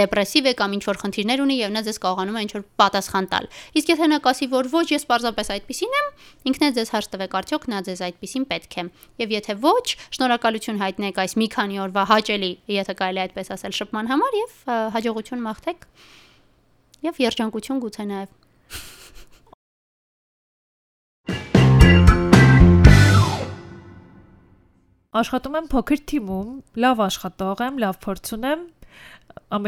դեպրեսիվ 0.00 0.50
է 0.50 0.54
կամ 0.60 0.76
ինչ 0.76 0.84
որ 0.90 1.00
խնդիրներ 1.00 1.42
ունի 1.44 1.56
եւ 1.60 1.70
նա 1.74 1.82
ձեզ 1.88 2.00
կարողանում 2.04 2.36
է 2.36 2.44
ինչ 2.44 2.52
որ 2.60 2.64
պատասխան 2.80 3.28
տալ։ 3.30 3.48
Իսկ 3.80 3.92
եթե 3.94 4.08
նա 4.10 4.18
կասի, 4.24 4.46
որ 4.50 4.70
ոչ, 4.74 4.86
ես 4.90 5.04
պարզապես 5.10 5.50
այդպեսին 5.56 5.96
եմ, 6.00 6.08
ինքն 6.50 6.66
է 6.66 6.70
ձեզ 6.80 6.92
հարց 6.94 7.08
տվեք, 7.14 7.36
արդյոք 7.40 7.64
նա 7.70 7.80
ձեզ 7.86 8.00
այդպեսին 8.10 8.44
պետք 8.50 8.76
է։ 8.80 8.84
Եվ 9.20 9.34
եթե 9.36 9.56
ոչ, 9.64 9.86
շնորհակալություն 10.16 10.80
հայտնեք 10.80 11.20
այս 11.20 11.36
մի 11.40 11.48
քանի 11.54 11.80
օրվա 11.84 12.04
հաճելի, 12.10 12.52
եթե 12.80 12.94
կարելի 13.00 13.22
այդպես 13.24 13.52
ասել, 13.54 13.69
շփման 13.78 14.10
համար 14.10 14.36
եւ 14.40 14.58
հաջողություն 14.96 15.44
մաղթեք 15.46 15.88
եւ 17.06 17.24
երջանկություն 17.24 17.82
գուցե 17.86 18.06
նաեւ 18.10 18.36
Աշխատում 25.10 25.56
եմ 25.58 25.64
փոքր 25.72 26.02
թիմում, 26.06 26.50
լավ 26.84 27.00
աշխատող 27.02 27.62
եմ, 27.66 27.78
լավ 27.82 27.96
փորձ 28.04 28.28
ունեմ, 28.36 28.60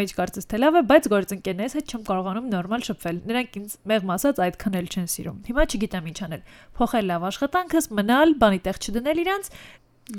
ինչ 0.02 0.12
կարծես 0.14 0.48
թե 0.52 0.60
լավ 0.62 0.78
է, 0.78 0.82
բայց 0.92 1.08
գործընկերներս 1.10 1.74
հետ 1.78 1.92
չեմ 1.92 2.04
կարողանում 2.06 2.48
նորմալ 2.52 2.84
շփվել։ 2.86 3.18
Նրանք 3.26 3.58
ինձ 3.58 3.74
մեղմ 3.90 4.12
ասած 4.14 4.42
այդքան 4.46 4.78
էլ 4.78 4.90
չեն 4.94 5.08
սիրում։ 5.14 5.40
Հիմա 5.50 5.66
չգիտեմ 5.66 6.10
ինչ 6.12 6.18
անել։ 6.28 6.44
Փոխել 6.78 7.10
լավ 7.10 7.26
աշխատանքս, 7.32 7.90
մնալ, 7.98 8.36
բանի 8.42 8.62
տեղ 8.70 8.82
չդնել 8.86 9.22
իրանց 9.26 9.50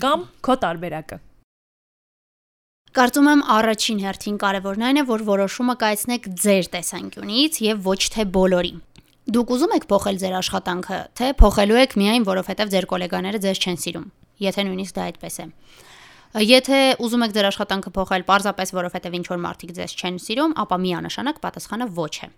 կամ 0.03 0.27
քո 0.43 0.57
տարբերակը։ 0.67 1.23
Կարծում 2.93 3.27
եմ 3.31 3.39
առաջին 3.49 4.01
հերթին 4.03 4.35
կարևորն 4.37 4.83
այն 4.85 4.97
է, 5.01 5.03
որ 5.09 5.21
որոշումը 5.25 5.73
կայացնեք 5.81 6.27
ձեր 6.43 6.67
տեսանկյունից 6.75 7.55
եւ 7.65 7.79
ոչ 7.87 8.01
թե 8.13 8.25
բոլորի։ 8.35 8.71
Դուք 9.33 9.53
ուզում 9.55 9.73
եք 9.79 9.87
փոխել 9.89 10.19
ձեր 10.21 10.35
աշխատանքը, 10.37 10.99
թե 11.17 11.31
փոխելու 11.41 11.79
եք 11.81 11.95
միայն 12.03 12.27
որովհետեւ 12.29 12.73
ձեր 12.75 12.87
գոլեգաները 12.93 13.41
ձեզ 13.47 13.63
չեն 13.65 13.81
սիրում, 13.81 14.05
եթե 14.45 14.67
նույնիսկ 14.69 14.93
դա 14.93 15.07
այդպես 15.09 15.41
է։ 15.41 15.49
Եթե 16.53 16.79
ուզում 17.01 17.25
եք 17.25 17.33
ձեր 17.33 17.49
աշխատանքը 17.49 17.95
փոխել 17.97 18.29
պարզապես 18.29 18.77
որովհետեւ 18.77 19.17
ինչ 19.17 19.27
որ 19.33 19.43
մարդիկ 19.49 19.75
ձեզ 19.81 19.97
չեն 19.97 20.23
սիրում, 20.29 20.57
ապա 20.61 20.81
միանշանակ 20.85 21.41
պատասխանը 21.49 21.89
ոչ 21.97 22.13
է 22.29 22.33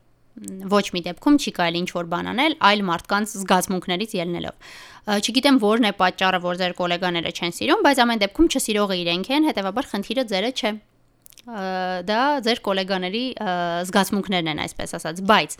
ոչ 0.71 0.85
մի 0.95 1.01
դեպքում 1.05 1.37
չի 1.39 1.51
կարելի 1.59 1.79
ինչ 1.85 1.91
որ 1.95 2.09
բան 2.11 2.29
անել, 2.31 2.55
այլ 2.69 2.81
մարդկանց 2.89 3.35
զգացմունքներից 3.39 4.15
ելնելով։ 4.19 4.73
Չգիտեմ 5.15 5.61
որն 5.63 5.87
է 5.89 5.93
պատճառը, 6.01 6.41
որ 6.43 6.59
ձեր 6.59 6.75
գոլեգաները 6.81 7.31
չեն 7.35 7.55
սիրում, 7.55 7.85
բայց 7.85 8.03
ամեն 8.05 8.21
դեպքում 8.25 8.51
չսիրողը 8.51 8.99
իրենք 9.05 9.31
են, 9.35 9.47
հետեւաբար 9.51 9.89
խնդիրը 9.95 10.27
ձերը 10.35 10.51
չէ 10.55 10.71
դա 11.45 12.21
ձեր 12.41 12.59
գոլեգաների 12.65 13.23
զգացմունքներն 13.85 14.47
են, 14.49 14.61
այսպես 14.63 14.95
ասած, 14.97 15.19
բայց 15.29 15.51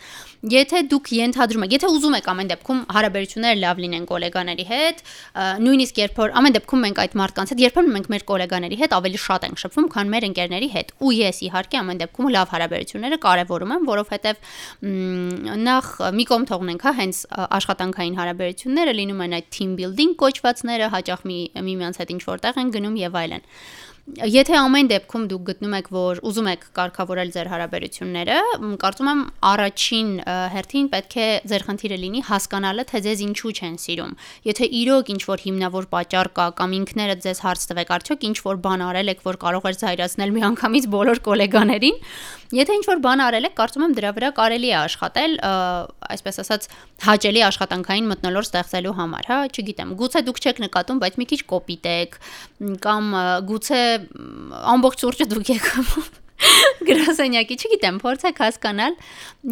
եթե 0.50 0.80
դուք 0.90 1.12
ենթադրում 1.14 1.66
եք, 1.68 1.76
եթե 1.76 1.90
ուզում 1.94 2.16
եք 2.18 2.30
ամեն 2.34 2.50
դեպքում 2.52 2.80
հարաբերությունները 2.96 3.60
լավ 3.62 3.82
լինեն 3.84 4.08
գոլեգաների 4.10 4.66
հետ, 4.72 5.04
նույնիսկ 5.62 6.02
երբ 6.02 6.18
որ 6.24 6.34
ամեն 6.42 6.56
դեպքում 6.58 6.84
մենք 6.86 7.02
այդ 7.06 7.18
մարդկանց 7.22 7.54
հետ 7.54 7.62
երբեմն 7.66 7.94
մենք 7.96 8.10
մեր 8.16 8.26
գոլեգաների 8.34 8.80
հետ 8.82 8.96
ավելի 8.98 9.22
շատ 9.26 9.46
ենք 9.46 9.62
շփվում, 9.62 9.90
քան 9.94 10.12
մեր 10.16 10.28
ընկերների 10.30 10.70
հետ։ 10.74 10.92
Ու 11.06 11.14
ես 11.16 11.42
իհարկե 11.46 11.80
ամեն 11.86 12.02
դեպքում 12.02 12.30
լավ 12.34 12.54
հարաբերությունները 12.56 13.20
կարևորում 13.26 13.74
եմ, 13.76 13.88
որովհետև 13.94 14.44
նախ 15.70 15.90
մի 16.16 16.26
կողմ 16.34 16.46
թողնենք, 16.50 16.86
հա, 16.86 16.94
հենց 17.06 17.22
աշխատանքային 17.46 18.20
հարաբերությունները 18.20 18.94
լինում 19.06 19.26
են 19.26 19.38
այդ 19.40 19.50
team 19.54 19.76
building 19.80 20.16
կոչվածները, 20.22 20.92
հաճախ 20.96 21.26
մի 21.30 21.40
միմյանց 21.70 22.02
հետ 22.02 22.16
ինչ 22.16 22.24
որտեղ 22.26 22.62
են 22.66 22.74
գնում 22.76 23.02
եւ 23.06 23.20
այլն։ 23.26 23.46
Եթե 24.06 24.54
ամեն 24.54 24.90
դեպքում 24.92 25.24
դուք 25.32 25.46
գտնում 25.48 25.72
եք, 25.80 25.88
որ 25.96 26.20
ուզում 26.30 26.48
եք 26.52 26.66
կարգավորել 26.78 27.30
ձեր 27.34 27.48
հարաբերությունները, 27.50 28.36
կարծում 28.84 29.08
եմ 29.10 29.24
առաջին 29.50 30.12
հերթին 30.54 30.90
պետք 30.94 31.16
է 31.18 31.26
ձեր 31.50 31.66
խնդիրը 31.66 31.98
լինի 32.04 32.22
հասկանալը, 32.30 32.86
թե 32.92 33.02
ձեզ 33.02 33.24
ինչու 33.26 33.54
չեն 33.56 33.80
սիրում։ 33.82 34.14
Եթե 34.46 34.70
իրոք 34.86 35.10
ինչ 35.16 35.22
որ 35.26 35.44
հիմնավոր 35.46 35.90
պատճառ 35.90 36.30
կա 36.38 36.46
կամ 36.62 36.78
ինքներդ 36.86 37.26
ձեզ 37.26 37.42
հարց 37.50 37.66
տվեք, 37.74 37.94
արդյոք 37.98 38.28
ինչ 38.30 38.38
որ 38.46 38.62
բան 38.62 38.86
արել 38.86 39.10
եք, 39.16 39.26
որ 39.26 39.40
կարող 39.42 39.66
էր 39.74 39.80
զայրացնել 39.82 40.36
միանգամից 40.38 40.86
բոլոր 40.94 41.22
գոլեգաներին, 41.26 41.98
եթե 42.62 42.78
ինչ 42.78 42.86
որ 42.94 43.00
բան 43.02 43.26
արել 43.26 43.50
եք, 43.50 43.58
կարծում 43.58 43.86
եմ 43.90 43.94
դրա 43.98 44.12
վրա 44.16 44.30
կարելի 44.38 44.70
է 44.70 44.78
աշխատել, 44.86 45.34
այսպես 46.14 46.40
ասած, 46.46 46.68
հաճելի 47.06 47.42
աշխատանքային 47.50 48.10
մտնոլորտ 48.12 48.50
ստեղծելու 48.54 48.94
համար, 49.02 49.30
հա, 49.32 49.40
չգիտեմ, 49.50 49.94
գուցե 50.00 50.22
դուք 50.30 50.42
չեք 50.46 50.62
նկատում, 50.66 51.02
բայց 51.02 51.18
մի 51.20 51.28
քիչ 51.32 51.42
կոպիտ 51.52 51.90
եք 51.96 52.20
կամ 52.86 53.10
գուցե 53.50 53.82
ամբողջ 54.76 55.04
սուրճը 55.06 55.28
դուք 55.34 55.52
եք 55.56 55.74
գրասենյակի, 56.88 57.56
չգիտեմ, 57.56 57.98
փորձեք 58.04 58.40
հասկանալ։ 58.44 58.96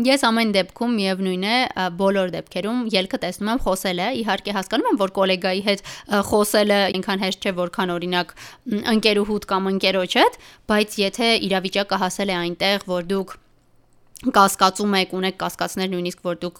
Ես 0.07 0.25
ամեն 0.27 0.51
դեպքում 0.57 0.95
միևնույն 0.99 1.45
է, 1.47 1.55
բոլոր 1.99 2.33
դեպքերում 2.33 2.81
ելքը 2.93 3.19
տեսնում 3.23 3.51
եմ 3.53 3.61
խոսելը, 3.65 4.07
իհարկե 4.19 4.55
հասկանում 4.57 4.89
եմ, 4.91 4.99
որ 5.03 5.13
գոլեգայի 5.19 5.63
հետ 5.69 5.85
խոսելը 6.31 6.79
այնքան 6.89 7.23
հեշտ 7.23 7.47
չէ, 7.47 7.55
որքան 7.61 7.95
օրինակ 7.95 8.35
ընկերուհուդ 8.93 9.47
կամ 9.53 9.71
ընկերոջ 9.73 10.17
հետ, 10.19 10.37
բայց 10.73 10.99
եթե 11.03 11.31
իրավիճակը 11.47 12.01
հասել 12.03 12.33
է 12.33 12.37
այնտեղ, 12.43 12.87
որ 12.93 13.09
դուք 13.13 13.37
կասկածում 14.23 14.93
եք, 14.99 15.13
ունեք 15.19 15.37
կասկածներ 15.41 15.89
նույնիսկ 15.93 16.23
որ 16.23 16.37
դուք 16.43 16.59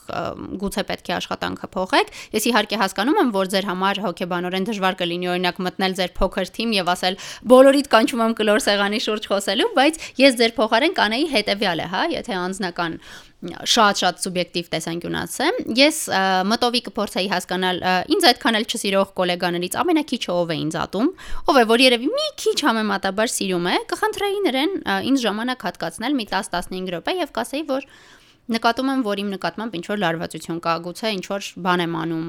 գուցե 0.64 0.84
պետք 0.90 1.10
է 1.10 1.14
աշխատանքը 1.18 1.70
փոխեք։ 1.74 2.12
Ես 2.36 2.48
իհարկե 2.52 2.80
հասկանում 2.84 3.20
եմ, 3.24 3.32
որ 3.38 3.52
ձեր 3.54 3.68
համար 3.72 4.02
հոգեբանորեն 4.04 4.68
դժվար 4.68 4.98
կլինի 5.00 5.30
օրինակ 5.34 5.62
մտնել 5.68 5.98
ձեր 6.00 6.14
փոքր 6.20 6.54
թիմ 6.60 6.74
եւ 6.78 6.92
ասել 6.94 7.20
բոլորիդ 7.54 7.92
կանչում 7.94 8.24
եմ 8.28 8.38
կլոր 8.44 8.64
սեղանի 8.68 9.04
շուրջ 9.08 9.30
խոսելու, 9.32 9.70
բայց 9.80 10.02
ես 10.24 10.40
ձեր 10.44 10.58
փոխարեն 10.60 10.98
կանեի 11.00 11.30
հետեւյալը, 11.38 11.88
հա, 11.94 12.04
եթե 12.20 12.40
անձնական 12.44 13.00
շատ-շատ 13.44 14.22
սուբյեկտիվ 14.24 14.68
տեսանկյունացեմ։ 14.74 15.58
Ես 15.80 15.98
մտովի 16.50 16.82
կփորձեի 16.88 17.30
հասկանալ 17.34 17.82
ինձ 18.16 18.28
այդքան 18.30 18.58
էլ 18.60 18.68
չսիրող 18.72 19.14
գոլեգաներից 19.20 19.78
ամենակիչը 19.84 20.32
ով 20.34 20.54
է 20.54 20.58
ինձ 20.64 20.78
ատում, 20.84 21.10
ով 21.52 21.60
է 21.60 21.66
որ 21.74 21.84
երևի 21.84 22.10
մի 22.14 22.28
քիչ 22.44 22.58
համեմատաբար 22.70 23.34
սիրում 23.34 23.70
է, 23.74 23.78
կխնդրեի 23.92 24.42
նրան 24.48 24.76
ինձ 25.12 25.24
ժամանակ 25.28 25.68
հատկացնել 25.68 26.18
մի 26.20 26.28
10-15 26.32 26.94
րոպե 26.94 27.18
եւ 27.20 27.34
կասեի, 27.40 27.66
որ 27.74 27.90
նկատում 28.52 28.90
եմ, 28.92 29.02
որ 29.08 29.20
իմ 29.24 29.30
նկատմամբ 29.34 29.76
ինչ 29.78 29.86
որ 29.88 30.00
լարվածություն 30.04 30.58
կա, 30.64 30.72
գուցե 30.84 31.12
ինչ 31.16 31.24
որ 31.32 31.46
բան 31.64 31.84
եմ 31.84 31.94
անում, 31.96 32.26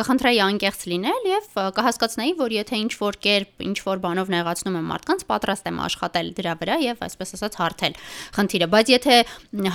կխնդրեի 0.00 0.40
անկեղծ 0.42 0.80
լինել 0.90 1.28
եւ 1.30 1.46
կհասկացնեի, 1.76 2.32
որ 2.40 2.54
եթե 2.56 2.80
ինչ 2.80 2.92
որ 2.98 3.18
կերպ, 3.26 3.62
ինչ 3.70 3.78
որ 3.86 4.02
բանով 4.02 4.32
նեղացնում 4.34 4.78
եմ 4.80 4.90
մարդկանց, 4.90 5.22
պատրաստ 5.30 5.70
եմ 5.70 5.78
աշխատել 5.86 6.32
դրա 6.40 6.54
վրա 6.60 6.78
եւ 6.82 7.04
այսպես 7.06 7.34
ասած 7.38 7.58
հարթել 7.60 7.94
խնդիրը, 8.40 8.68
բայց 8.74 8.90
եթե 8.90 9.14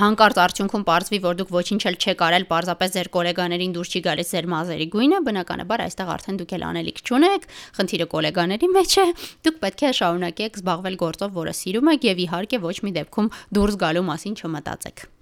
հանկարծ 0.03 0.41
արդյունքում 0.43 0.85
ողջվի, 0.91 1.19
որ 1.23 1.39
դուք 1.39 1.55
ոչինչ 1.55 1.81
էլ 1.87 1.99
չեք 2.03 2.25
արել, 2.25 2.47
parzapes 2.51 2.95
ձեր 2.95 3.09
գոլեգաներին 3.15 3.75
դուրս 3.79 3.95
չի 3.95 4.03
գալիս 4.11 4.31
ձեր 4.35 4.49
մազերի 4.51 4.87
գույնը, 4.95 5.19
բնականաբար 5.23 5.85
այստեղ 5.85 6.13
արդեն 6.15 6.39
դուք 6.43 6.55
էլ 6.55 6.67
անելիք 6.75 7.01
չունեք, 7.05 7.49
խնդիրը 7.79 8.07
գոլեգաների 8.15 8.71
մեջ 8.75 8.95
է, 8.95 9.07
դուք 9.45 9.59
պետք 9.65 9.85
է 9.85 9.93
շարունակեք 10.03 10.61
զբաղվել 10.61 11.01
գործով, 11.05 11.35
որը 11.39 11.57
սիրում 11.63 11.91
եք 11.95 12.07
եւ 12.11 12.23
իհարկե 12.25 12.63
ոչ 12.65 12.77
մի 12.85 12.95
դեպքում 12.99 13.33
դուրս 13.59 13.83
գալու 13.85 14.07
մասին 14.11 14.39
չմտածեք։ 14.41 15.14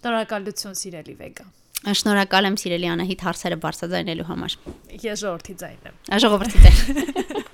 Շնորհակալություն 0.00 0.76
սիրելի 0.80 1.14
Վեգա։ 1.18 1.44
Շնորհակալ 2.00 2.48
եմ 2.48 2.54
սիրելի 2.62 2.88
Անահիտ 2.94 3.24
հարցերը 3.26 3.58
բարձրաձայնելու 3.64 4.26
համար։ 4.30 4.56
Ես 5.04 5.20
ժողովրդի 5.26 5.56
ձայնն 5.60 5.90
եմ։ 5.90 6.22
Ժողովրդի 6.24 6.62
ձայն։ 6.64 7.44